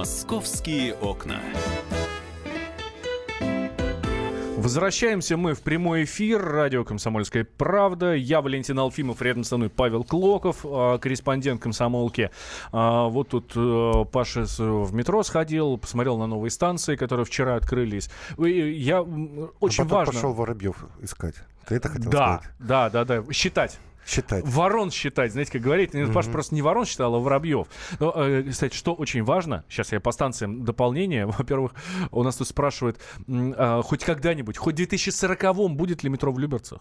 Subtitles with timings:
[0.00, 1.40] Московские окна.
[4.56, 6.42] Возвращаемся мы в прямой эфир.
[6.42, 8.14] Радио «Комсомольская правда».
[8.14, 12.30] Я Валентин Алфимов, рядом со мной Павел Клоков, а, корреспондент «Комсомолки».
[12.72, 18.08] А, вот тут э, Паша в метро сходил, посмотрел на новые станции, которые вчера открылись.
[18.38, 19.02] Я а
[19.60, 20.12] очень а потом важно...
[20.14, 21.34] пошел Воробьев искать.
[21.66, 22.54] Ты это хотел да, сказать?
[22.58, 23.32] Да, да, да.
[23.34, 23.78] Считать.
[24.06, 24.44] Считать.
[24.46, 25.94] Ворон считать, знаете, как говорить.
[25.94, 26.12] Mm-hmm.
[26.12, 27.68] Паша просто не ворон считал, а воробьев.
[27.98, 31.26] Но, э, кстати, что очень важно, сейчас я по станциям дополнение.
[31.38, 31.72] Во-первых,
[32.10, 36.80] у нас тут спрашивают, э, хоть когда-нибудь, хоть в 2040-м будет ли метро в Люберцах?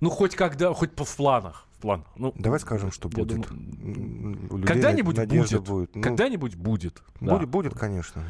[0.00, 1.66] Ну, хоть когда, хоть по в планах.
[1.78, 2.06] В планах.
[2.16, 3.28] Ну, Давай скажем, что будет.
[3.28, 5.62] Думаю, когда-нибудь будет.
[5.62, 5.94] будет.
[5.94, 7.02] Ну, когда-нибудь будет.
[7.20, 7.46] Будет, да.
[7.46, 8.24] будет, конечно.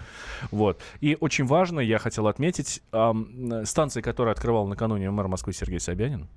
[0.51, 0.81] Вот.
[1.01, 6.29] И очень важно, я хотел отметить, э, станции, которые открывал накануне мэр Москвы Сергей Собянин,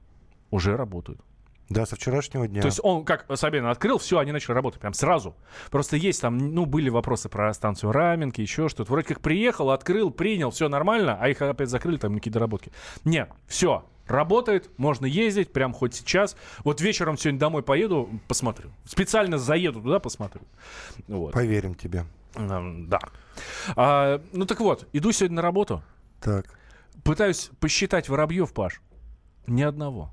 [0.51, 1.19] уже работают.
[1.69, 2.61] Да, со вчерашнего дня.
[2.61, 5.35] То есть он, как Собянин открыл, все, они начали работать прям сразу.
[5.71, 8.91] Просто есть там, ну, были вопросы про станцию Раменки, еще что-то.
[8.91, 12.71] Вроде как приехал, открыл, принял, все нормально, а их опять закрыли, там какие-то доработки.
[13.03, 16.37] Нет, все, работает, можно ездить, прям хоть сейчас.
[16.63, 18.69] Вот вечером сегодня домой поеду, посмотрю.
[18.85, 20.43] Специально заеду туда, посмотрю.
[21.07, 21.33] Вот.
[21.33, 22.05] Поверим тебе.
[22.35, 22.99] Да.
[23.75, 25.81] А, ну так вот, иду сегодня на работу.
[26.21, 26.45] Так.
[27.03, 28.81] Пытаюсь посчитать воробьев, Паш.
[29.47, 30.11] Ни одного.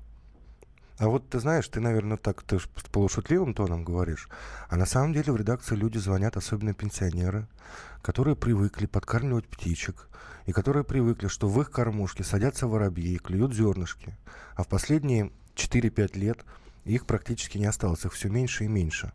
[0.99, 2.59] А вот ты знаешь, ты, наверное, так ты
[2.91, 4.29] полушутливым тоном говоришь,
[4.69, 7.47] а на самом деле в редакции люди звонят, особенно пенсионеры,
[8.01, 10.07] которые привыкли подкармливать птичек,
[10.45, 14.15] и которые привыкли, что в их кормушке садятся воробьи и клюют зернышки.
[14.55, 16.45] А в последние 4-5 лет
[16.85, 19.13] их практически не осталось, их все меньше и меньше.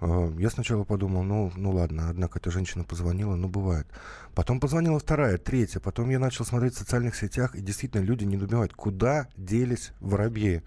[0.00, 3.86] Я сначала подумал, ну, ну ладно, однако эта женщина позвонила, ну бывает.
[4.34, 8.36] Потом позвонила вторая, третья, потом я начал смотреть в социальных сетях, и действительно люди не
[8.36, 10.62] недоумевают, куда делись воробьи.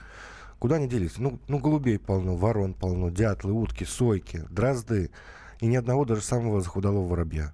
[0.60, 1.18] Куда они делись?
[1.18, 5.12] Ну, ну, голубей полно, ворон полно, дятлы, утки, сойки, дрозды.
[5.60, 7.54] И ни одного даже самого захудалого воробья.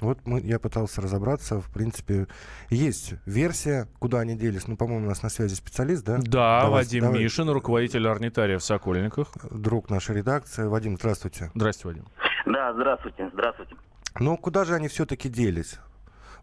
[0.00, 1.60] Вот мы, я пытался разобраться.
[1.60, 2.26] В принципе,
[2.68, 4.68] есть версия, куда они делись.
[4.68, 6.18] Ну, по-моему, у нас на связи специалист, да?
[6.18, 7.22] Да, давай, Вадим давай.
[7.22, 9.28] Мишин, руководитель орнитария в Сокольниках.
[9.50, 10.66] Друг нашей редакции.
[10.66, 11.50] Вадим, здравствуйте.
[11.54, 12.52] Здравствуйте, Вадим.
[12.52, 13.74] Да, здравствуйте, здравствуйте.
[14.18, 15.78] Ну, куда же они все-таки делись?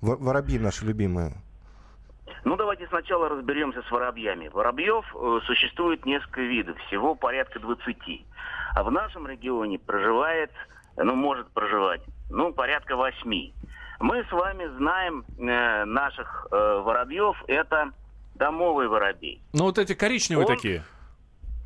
[0.02, 1.34] Воробьи наши любимые.
[2.46, 4.50] Ну, давайте сначала разберемся с воробьями.
[4.50, 7.98] Воробьев э, существует несколько видов, всего порядка 20.
[8.76, 10.52] А в нашем регионе проживает,
[10.98, 13.52] ну, может проживать, ну, порядка 8.
[14.00, 17.92] Мы с вами знаем э, наших э, воробьев, это
[18.36, 19.42] домовый воробей.
[19.54, 20.56] Ну, вот эти коричневые Он...
[20.56, 20.84] такие.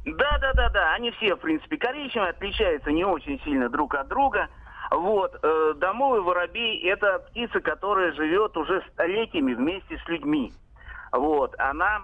[0.05, 0.93] Да, да, да, да.
[0.93, 4.47] Они все, в принципе, коричневые, отличаются не очень сильно друг от друга.
[4.91, 10.53] Вот, э, домовый воробей– это птица, которая живет уже столетиями вместе с людьми.
[11.11, 12.03] Вот, она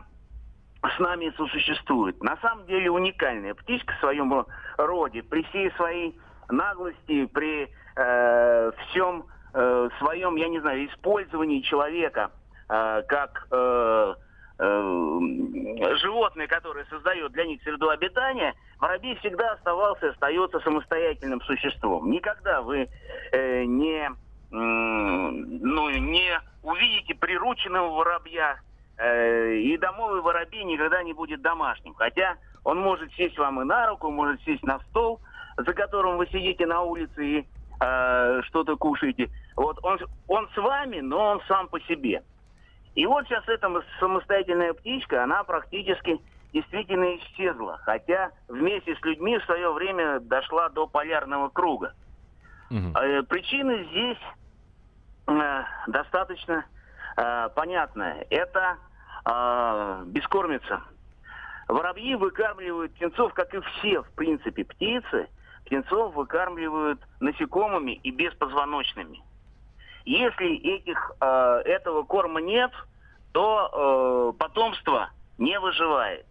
[0.83, 2.21] с нами сосуществует.
[2.21, 4.45] На самом деле уникальная птичка в своем
[4.77, 6.17] роде, при всей своей
[6.49, 12.31] наглости, при э, всем э, своем, я не знаю, использовании человека
[12.69, 14.13] э, как э,
[14.59, 15.19] э,
[15.97, 22.09] животное, которое создает для них среду обитания, воробей всегда оставался и остается самостоятельным существом.
[22.11, 22.89] Никогда вы
[23.31, 24.11] э, не, э,
[24.51, 28.57] ну, не увидите прирученного воробья,
[28.97, 31.93] Э, и домовый воробей никогда не будет домашним.
[31.95, 35.19] Хотя он может сесть вам и на руку, может сесть на стол,
[35.57, 37.47] за которым вы сидите на улице и
[37.79, 39.29] э, что-то кушаете.
[39.55, 42.23] Вот он, он с вами, но он сам по себе.
[42.95, 43.69] И вот сейчас эта
[43.99, 46.19] самостоятельная птичка, она практически
[46.53, 47.79] действительно исчезла.
[47.83, 51.93] Хотя вместе с людьми в свое время дошла до полярного круга.
[52.69, 52.97] Угу.
[52.97, 54.17] Э, причины здесь
[55.27, 56.65] э, достаточно
[57.17, 58.25] э, понятная.
[58.29, 58.77] Это
[59.25, 60.81] э, бескормица.
[61.67, 65.27] Воробьи выкармливают птенцов, как и все, в принципе, птицы.
[65.65, 69.21] Птенцов выкармливают насекомыми и беспозвоночными.
[70.05, 72.71] Если этих, э, этого корма нет,
[73.31, 76.25] то э, потомство не выживает.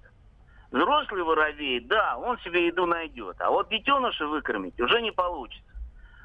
[0.70, 5.70] Взрослый воробей, да, он себе еду найдет, а вот детеныша выкормить уже не получится.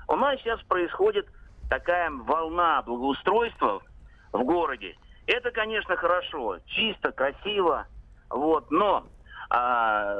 [0.07, 1.27] У нас сейчас происходит
[1.69, 3.81] такая волна благоустройства
[4.31, 4.95] в городе.
[5.25, 7.87] Это, конечно, хорошо, чисто, красиво,
[8.29, 9.05] вот, но
[9.49, 10.15] а,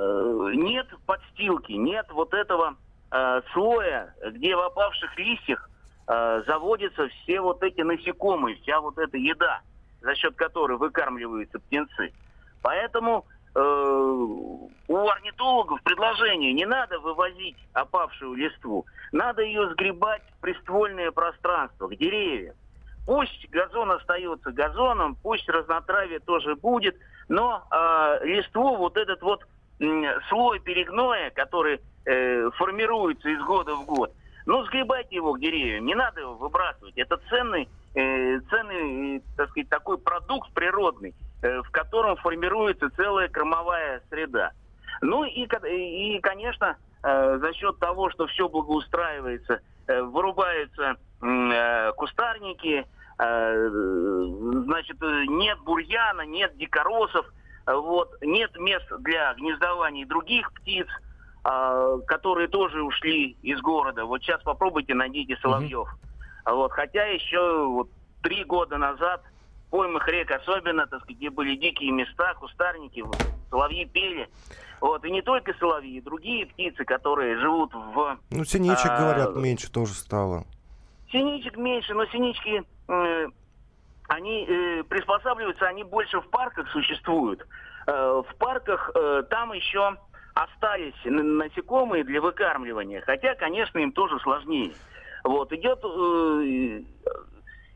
[0.54, 2.76] нет подстилки, нет вот этого
[3.12, 5.70] а, слоя, где в опавших листьях
[6.08, 9.62] а, заводятся все вот эти насекомые, вся вот эта еда,
[10.02, 12.14] за счет которой выкармливаются птенцы.
[12.62, 13.26] Поэтому
[13.56, 21.88] э, у орнитологов предложение не надо вывозить опавшую листву, надо ее сгребать в приствольное пространство,
[21.88, 22.56] к деревьям.
[23.08, 26.98] Пусть газон остается газоном, пусть разнотравие тоже будет,
[27.30, 29.48] но э, листву, вот этот вот
[29.80, 29.86] э,
[30.28, 34.12] слой перегноя, который э, формируется из года в год,
[34.46, 36.98] ну, сгребайте его к деревьям, не надо его выбрасывать.
[36.98, 44.02] Это ценный, э, ценный, так сказать, такой продукт природный, э, в котором формируется целая кормовая
[44.10, 44.52] среда.
[45.00, 52.86] Ну и, и конечно, э, за счет того, что все благоустраивается, э, вырубаются э, кустарники,
[53.18, 57.26] значит, э, нет бурьяна, нет дикоросов,
[57.66, 60.88] вот, нет мест для гнездования других птиц,
[61.44, 64.06] а, которые тоже ушли из города.
[64.06, 65.88] Вот сейчас попробуйте найдите соловьев.
[66.46, 67.90] Вот, хотя еще вот
[68.22, 69.22] три года назад
[69.68, 73.04] в поймах рек особенно, так сказать, где были дикие места, кустарники,
[73.50, 74.30] соловьи пели.
[74.80, 78.18] Вот, и не только соловьи, и другие птицы, которые живут в...
[78.30, 80.46] Ну, синичек, А, говорят, меньше тоже стало.
[81.12, 83.28] Синичек меньше, но синички, э,
[84.08, 87.46] они э, приспосабливаются, они больше в парках существуют.
[87.88, 88.92] Э, в парках
[89.30, 89.98] там еще
[90.34, 94.74] остались насекомые для выкармливания, хотя, конечно, им тоже сложнее.
[95.24, 95.80] Вот, идет,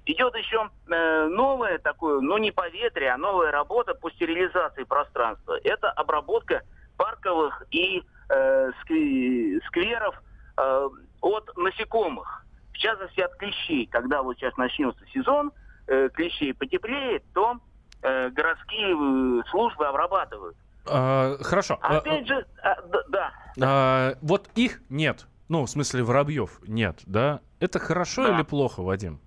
[0.05, 5.57] идет еще э, новое такое, но не поветрие, а новая работа по стерилизации пространства.
[5.63, 6.61] Это обработка
[6.97, 10.21] парковых и скве- скверов
[10.55, 12.45] от насекомых.
[12.81, 13.85] В частности, от клещей.
[13.85, 15.51] Когда вот сейчас начнется сезон,
[15.85, 17.59] э, клещей потеплеет, то
[18.01, 18.95] э, городские
[19.39, 20.57] э, службы обрабатывают.
[20.89, 21.77] А, хорошо.
[21.79, 22.75] А, Опять же, а,
[23.09, 23.31] да,
[23.61, 25.27] а, вот их нет.
[25.47, 27.41] Ну, в смысле, воробьев нет, да?
[27.59, 28.33] Это хорошо Да.
[28.35, 29.19] или плохо, Вадим?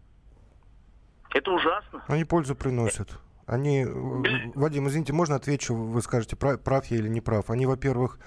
[1.32, 2.02] это ужасно.
[2.08, 3.20] Они пользу приносят.
[3.46, 7.50] Они, э, Вадим, извините, можно отвечу, вы скажете, прав, прав я или не прав.
[7.50, 8.18] Они, во-первых,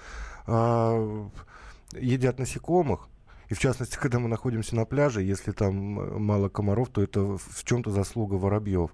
[0.46, 1.28] а,
[1.92, 3.08] едят насекомых,
[3.48, 7.20] и в частности, когда мы находимся на пляже, если там э, мало комаров, то это
[7.20, 8.90] в чем-то заслуга воробьев.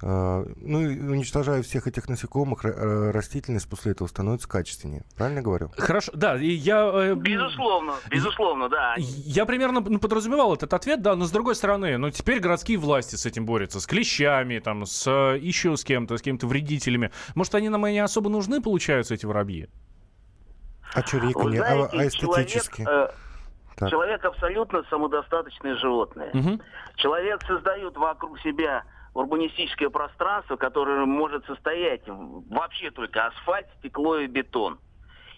[0.00, 5.04] А, Ну и уничтожая всех этих насекомых, э, растительность после этого становится качественнее.
[5.16, 5.70] Правильно говорю?
[5.76, 6.90] Хорошо, да, и я...
[6.94, 8.94] э, Безусловно, безусловно, да.
[8.96, 13.26] Я примерно подразумевал этот ответ, да, но с другой стороны, ну теперь городские власти с
[13.26, 17.10] этим борются, с клещами, там, с еще с кем-то, с какими-то вредителями.
[17.34, 19.68] Может, они нам и не особо нужны, получаются, эти воробьи?
[20.94, 21.58] А не?
[21.58, 22.86] А, а человек, эстетически?
[22.88, 23.08] э,
[23.78, 23.90] Так.
[23.90, 26.30] человек абсолютно самодостаточное животное.
[26.32, 26.60] Мгм.
[26.96, 28.84] Человек создает вокруг себя
[29.14, 34.78] урбанистическое пространство, которое может состоять вообще только асфальт, стекло и бетон.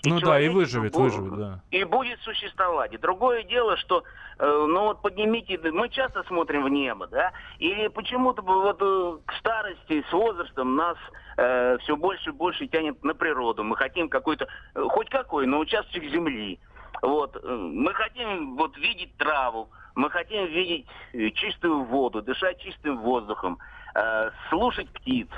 [0.03, 1.63] Ну да, и выживет, бу- выживет, да.
[1.71, 2.95] И будет существовать.
[2.95, 4.03] И другое дело, что,
[4.39, 9.33] э, ну вот поднимите, мы часто смотрим в небо, да, или почему-то вот э, к
[9.35, 10.97] старости, с возрастом нас
[11.83, 13.65] все больше и больше тянет на природу.
[13.65, 16.61] Мы хотим какой-то, э, хоть какой, но участок земли.
[17.03, 22.99] Вот, э, мы хотим вот видеть траву, мы хотим видеть э, чистую воду, дышать чистым
[22.99, 23.59] воздухом,
[23.95, 25.29] э, слушать птиц,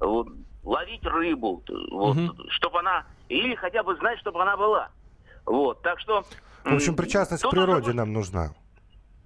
[0.00, 0.28] вот,
[0.62, 2.36] ловить рыбу, вот, Мгм.
[2.50, 4.90] чтобы она, или хотя бы знать, чтобы она была.
[5.46, 6.24] Вот, так что...
[6.64, 8.50] В общем, причастность к природе нам нужна.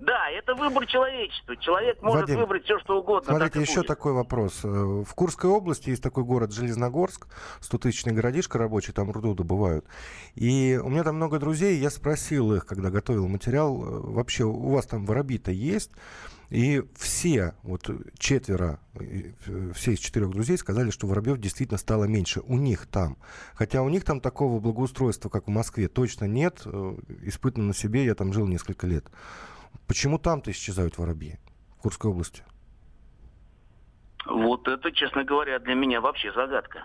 [0.01, 1.55] Да, это выбор человечества.
[1.59, 3.33] Человек может Вадим, выбрать все, что угодно.
[3.33, 3.87] Смотрите, так еще будет.
[3.87, 4.61] такой вопрос.
[4.65, 7.27] Э, В Курской области есть такой город Железногорск,
[7.61, 9.85] 100-тысячный городишко рабочий, там руду добывают.
[10.35, 14.71] И у меня там много друзей, я спросил их, когда готовил материал, э, вообще у
[14.71, 15.91] вас там воробьи-то есть?
[16.49, 19.33] И все, вот четверо, э,
[19.75, 23.19] все из четырех друзей сказали, что воробьев действительно стало меньше у них там.
[23.55, 26.67] Хотя у них там такого благоустройства, как в Москве, точно нет.
[27.23, 29.05] Испытано на себе, я там жил несколько лет.
[29.87, 31.39] Почему там-то исчезают воробьи
[31.79, 32.45] в Курской области?
[34.27, 36.85] Вот это, честно говоря, для меня вообще загадка.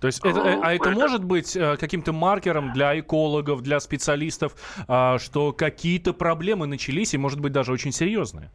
[0.00, 3.80] То есть, это, э, а это Это- может быть э, каким-то маркером для экологов, для
[3.80, 4.54] специалистов,
[4.88, 8.50] а, что какие-то проблемы начались и, может быть, даже очень серьезные?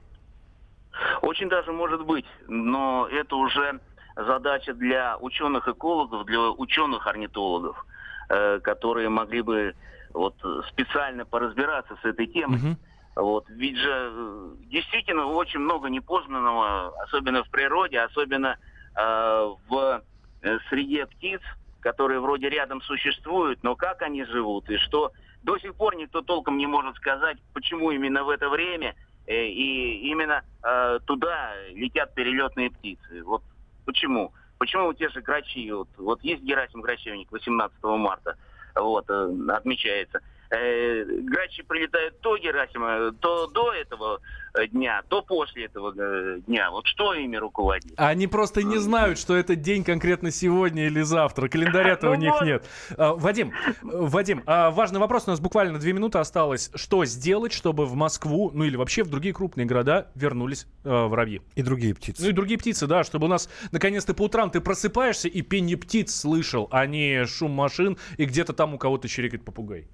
[1.22, 3.80] Очень даже может быть, но это уже
[4.16, 7.86] задача для ученых-экологов, для ученых-орнитологов,
[8.30, 9.76] э, которые могли бы
[10.14, 10.36] вот
[10.70, 12.58] специально поразбираться с этой темой.
[12.58, 12.78] Мгм.
[13.16, 13.50] Вот.
[13.50, 18.58] Ведь же э, действительно очень много непознанного, особенно в природе, особенно
[18.96, 20.04] э, в
[20.42, 21.42] э, среде птиц,
[21.80, 26.58] которые вроде рядом существуют, но как они живут и что до сих пор никто толком
[26.58, 28.96] не может сказать, почему именно в это время
[29.28, 33.24] э, и именно э, туда летят перелетные птицы.
[33.24, 33.44] Вот
[33.86, 34.34] почему?
[34.58, 38.36] Почему вот те же грачи, вот, вот есть Герасим Грачевник 18 марта,
[38.76, 40.22] вот, э, отмечается.
[40.56, 44.22] Э, грачи прилетают то Герасима, то до этого
[44.54, 46.72] э, дня, то после этого э, дня.
[46.72, 47.94] Вот что ими руководит?
[47.98, 51.48] Они просто не знают, что этот день конкретно сегодня или завтра.
[51.50, 52.44] Календаря-то у Ну них вот.
[52.44, 52.66] нет.
[52.98, 55.28] А, Вадим, Вадим, а, важный вопрос.
[55.28, 56.72] У нас буквально две минуты осталось.
[56.76, 61.42] Что сделать, чтобы в Москву, ну или вообще в другие крупные города вернулись воробьи?
[61.56, 62.32] И другие Ну и птицы.
[62.32, 66.68] другие птицы, да, чтобы у нас наконец-то по утрам ты просыпаешься и пение птиц слышал,
[66.72, 69.88] а не шум машин и где-то там у кого-то чирикает попугай.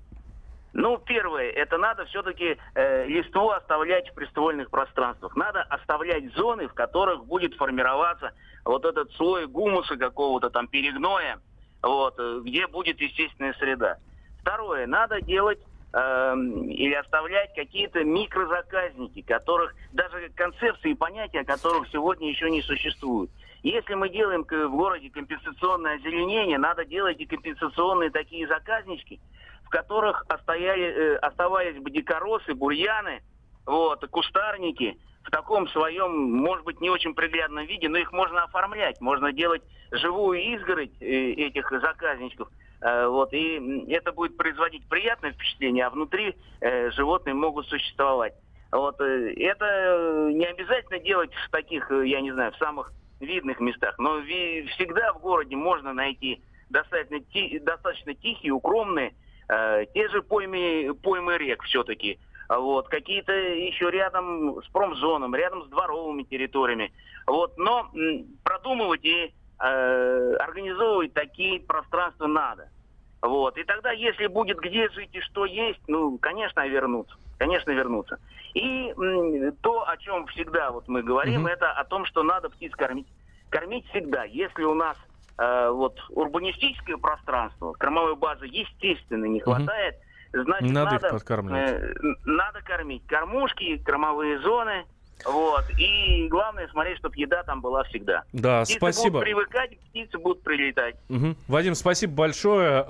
[0.74, 5.36] Ну, первое, это надо все-таки э, листву оставлять в приствольных пространствах.
[5.36, 8.32] Надо оставлять зоны, в которых будет формироваться
[8.64, 11.40] вот этот слой гумуса какого-то там перегноя,
[11.84, 13.98] вот, э, где будет естественная среда.
[14.40, 15.60] Второе, надо делать
[15.94, 23.30] э, или оставлять какие-то микрозаказники, которых даже концепции и понятия которых сегодня еще не существуют.
[23.62, 29.20] Если мы делаем в городе компенсационное озеленение, надо делать и компенсационные такие заказнички,
[29.72, 33.24] которых остояли, э, оставались бы дикоросы, бурьяны,
[33.66, 39.00] вот, кустарники в таком своем, может быть, не очень приглядном виде, но их можно оформлять,
[39.02, 42.50] можно делать живую изгородь э, этих заказничков,
[42.82, 46.36] э, вот, и это будет производить приятное впечатление, а внутри
[46.96, 48.34] животные могут существовать.
[48.72, 53.98] Вот, это не обязательно делать в таких, я не знаю, в самых видных местах.
[54.00, 57.20] Но всегда в городе можно найти достаточно,
[57.62, 59.14] достаточно тихие, укромные,
[59.94, 62.20] те же поймы, поймы рек все-таки.
[62.50, 66.92] Вот, какие-то еще рядом с промзоном, рядом с дворовыми территориями.
[67.26, 67.90] Вот, но
[68.44, 72.70] продумывать и э, организовывать такие пространства надо.
[73.22, 73.58] Вот.
[73.58, 77.16] И тогда, если будет где жить и что есть, ну, конечно, вернуться.
[77.38, 78.20] Конечно, вернуться.
[78.54, 81.52] И м, то, о чем всегда вот мы говорим, mm-hmm.
[81.52, 83.08] это о том, что надо птиц кормить.
[83.50, 84.24] Кормить всегда.
[84.24, 84.98] Если у нас
[85.38, 89.96] э, вот урбанистическое пространство, кормовой базы, естественно, не хватает,
[90.32, 91.70] значит, надо, надо, их подкармливать.
[91.70, 91.94] Э,
[92.26, 93.06] надо кормить.
[93.08, 94.86] Кормушки, кормовые зоны,
[95.26, 95.64] вот.
[95.78, 98.24] И главное смотреть, чтобы еда там была всегда.
[98.34, 99.20] Да, птицы спасибо.
[99.20, 100.96] будут привыкать, птицы будут прилетать.
[101.10, 101.36] Угу.
[101.48, 102.84] Вадим, спасибо большое.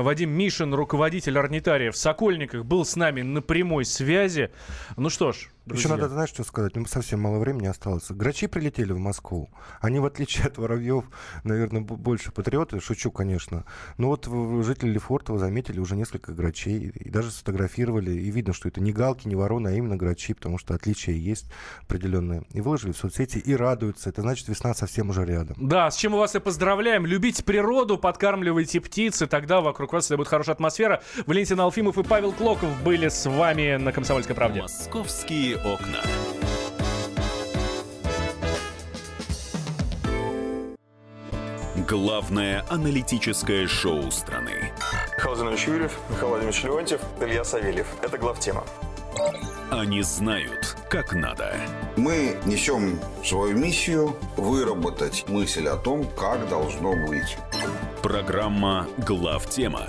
[0.00, 4.50] Вадим Мишин, руководитель орнитариев в Сокольниках, был с нами на прямой связи.
[4.96, 5.88] Ну что ж, Друзья.
[5.88, 6.76] Еще надо, знаешь, что сказать?
[6.76, 8.10] Ну, совсем мало времени осталось.
[8.10, 9.48] Грачи прилетели в Москву.
[9.80, 11.04] Они, в отличие от воробьев,
[11.42, 12.80] наверное, больше патриоты.
[12.80, 13.64] Шучу, конечно.
[13.96, 14.28] Но вот
[14.62, 16.92] жители Лефортово заметили уже несколько грачей.
[16.94, 18.10] И даже сфотографировали.
[18.10, 21.46] И видно, что это не галки, не вороны, а именно грачи, потому что отличия есть
[21.80, 22.42] определенные.
[22.50, 24.10] И выложили в соцсети и радуются.
[24.10, 25.56] Это значит, весна совсем уже рядом.
[25.58, 27.06] Да, с чем мы вас и поздравляем.
[27.06, 31.02] Любите природу, подкармливайте птицы, тогда вокруг вас будет хорошая атмосфера.
[31.26, 34.60] Валентин Алфимов и Павел Клоков были с вами на «Комсомольской правде».
[34.60, 36.00] Московские окна.
[41.88, 44.72] Главное аналитическое шоу страны.
[45.16, 47.86] Михаил Зинович Юрьев, Михаил Владимирович Леонтьев, Илья Савельев.
[48.02, 48.64] Это главтема.
[49.70, 51.56] Они знают, как надо.
[51.96, 57.36] Мы несем свою миссию выработать мысль о том, как должно быть.
[58.02, 59.88] Программа «Главтема»